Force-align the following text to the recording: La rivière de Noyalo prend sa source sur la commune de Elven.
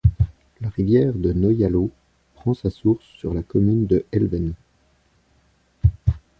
La 0.61 0.69
rivière 0.69 1.13
de 1.13 1.31
Noyalo 1.31 1.91
prend 2.33 2.55
sa 2.55 2.71
source 2.71 3.05
sur 3.05 3.35
la 3.35 3.43
commune 3.43 3.85
de 3.85 4.03
Elven. 4.11 4.53